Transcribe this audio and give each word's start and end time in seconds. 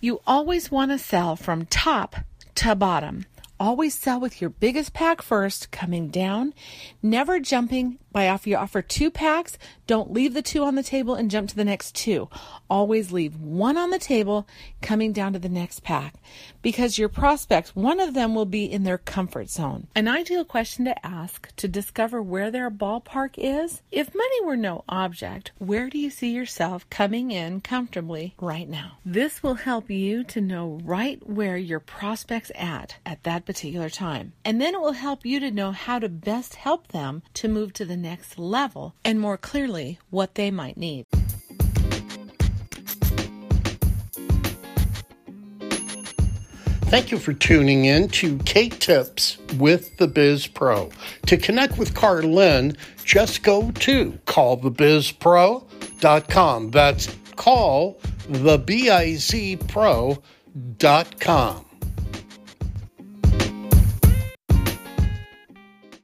You 0.00 0.20
always 0.26 0.70
want 0.70 0.90
to 0.90 0.98
sell 0.98 1.36
from 1.36 1.66
top 1.66 2.16
to 2.56 2.74
bottom. 2.74 3.26
Always 3.60 3.94
sell 3.94 4.20
with 4.20 4.40
your 4.40 4.50
biggest 4.50 4.92
pack 4.92 5.20
first, 5.20 5.72
coming 5.72 6.08
down, 6.08 6.54
never 7.02 7.40
jumping 7.40 7.98
by 8.12 8.28
off 8.28 8.46
you 8.46 8.56
offer 8.56 8.82
two 8.82 9.10
packs, 9.10 9.58
don't 9.88 10.12
leave 10.12 10.34
the 10.34 10.42
two 10.42 10.64
on 10.64 10.74
the 10.74 10.82
table 10.82 11.14
and 11.14 11.30
jump 11.30 11.48
to 11.48 11.56
the 11.56 11.64
next 11.64 11.94
two. 11.94 12.28
Always 12.68 13.10
leave 13.10 13.40
one 13.40 13.78
on 13.78 13.88
the 13.88 13.98
table 13.98 14.46
coming 14.82 15.14
down 15.14 15.32
to 15.32 15.38
the 15.38 15.48
next 15.48 15.82
pack 15.82 16.14
because 16.60 16.98
your 16.98 17.08
prospects, 17.08 17.74
one 17.74 17.98
of 17.98 18.12
them 18.12 18.34
will 18.34 18.44
be 18.44 18.70
in 18.70 18.84
their 18.84 18.98
comfort 18.98 19.48
zone. 19.48 19.86
An 19.94 20.06
ideal 20.06 20.44
question 20.44 20.84
to 20.84 21.06
ask 21.06 21.48
to 21.56 21.66
discover 21.66 22.20
where 22.20 22.50
their 22.50 22.70
ballpark 22.70 23.30
is 23.38 23.80
if 23.90 24.14
money 24.14 24.44
were 24.44 24.58
no 24.58 24.84
object, 24.90 25.52
where 25.56 25.88
do 25.88 25.98
you 25.98 26.10
see 26.10 26.32
yourself 26.32 26.88
coming 26.90 27.30
in 27.30 27.62
comfortably 27.62 28.34
right 28.38 28.68
now? 28.68 28.98
This 29.06 29.42
will 29.42 29.54
help 29.54 29.88
you 29.88 30.22
to 30.24 30.40
know 30.42 30.80
right 30.84 31.26
where 31.26 31.56
your 31.56 31.80
prospects 31.80 32.52
at 32.54 32.96
at 33.06 33.22
that 33.22 33.46
particular 33.46 33.88
time. 33.88 34.34
And 34.44 34.60
then 34.60 34.74
it 34.74 34.82
will 34.82 34.92
help 34.92 35.24
you 35.24 35.40
to 35.40 35.50
know 35.50 35.72
how 35.72 35.98
to 35.98 36.10
best 36.10 36.56
help 36.56 36.88
them 36.88 37.22
to 37.32 37.48
move 37.48 37.72
to 37.72 37.86
the 37.86 37.96
next 37.96 38.38
level 38.38 38.94
and 39.02 39.18
more 39.18 39.38
clearly 39.38 39.77
what 40.10 40.34
they 40.34 40.50
might 40.50 40.76
need. 40.76 41.06
Thank 46.88 47.10
you 47.10 47.18
for 47.18 47.34
tuning 47.34 47.84
in 47.84 48.08
to 48.08 48.38
K 48.38 48.70
Tips 48.70 49.36
with 49.58 49.94
the 49.98 50.08
Biz 50.08 50.46
Pro. 50.46 50.88
To 51.26 51.36
connect 51.36 51.76
with 51.76 51.94
Carlin, 51.94 52.78
just 53.04 53.42
go 53.42 53.70
to 53.72 54.12
callthebizpro.com. 54.26 56.70
That's 56.70 57.14
call 57.36 58.00
the 58.28 58.56
B 58.58 58.88
I 58.88 59.16
Z 59.16 59.58
pro.com. 59.68 61.67